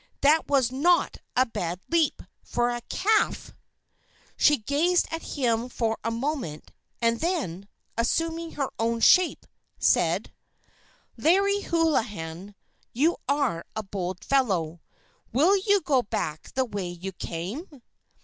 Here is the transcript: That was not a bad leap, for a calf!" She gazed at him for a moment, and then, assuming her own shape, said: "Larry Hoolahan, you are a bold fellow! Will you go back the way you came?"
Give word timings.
That 0.21 0.47
was 0.47 0.71
not 0.71 1.17
a 1.35 1.45
bad 1.45 1.79
leap, 1.91 2.23
for 2.41 2.71
a 2.71 2.81
calf!" 2.89 3.53
She 4.35 4.57
gazed 4.57 5.05
at 5.11 5.21
him 5.37 5.69
for 5.69 5.95
a 6.03 6.09
moment, 6.09 6.71
and 7.03 7.19
then, 7.19 7.67
assuming 7.95 8.53
her 8.53 8.71
own 8.79 9.01
shape, 9.01 9.45
said: 9.77 10.33
"Larry 11.17 11.61
Hoolahan, 11.65 12.55
you 12.93 13.15
are 13.29 13.63
a 13.75 13.83
bold 13.83 14.25
fellow! 14.25 14.81
Will 15.33 15.55
you 15.55 15.81
go 15.81 16.01
back 16.01 16.51
the 16.55 16.65
way 16.65 16.87
you 16.87 17.11
came?" 17.11 17.83